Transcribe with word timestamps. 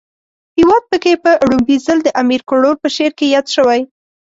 هیواد 0.57 0.83
پکی 0.91 1.13
په 1.23 1.31
ړومبی 1.47 1.77
ځل 1.85 1.97
د 2.03 2.09
امیر 2.21 2.41
کروړ 2.49 2.75
په 2.83 2.87
شعر 2.95 3.11
کې 3.19 3.31
ياد 3.35 3.45
شوی 3.55 3.81